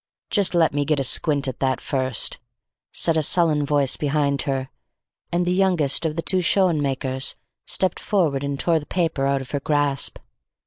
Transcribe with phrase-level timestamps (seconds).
[0.31, 2.39] "Just let me get a squint at that first,"
[2.91, 4.71] said a sullen voice behind her;
[5.31, 7.35] and the youngest of the two Schoenmakers
[7.67, 10.17] stepped forward and tore the paper out of her grasp.